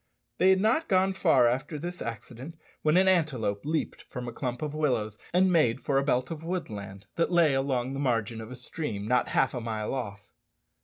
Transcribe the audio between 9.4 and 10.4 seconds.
a mile off.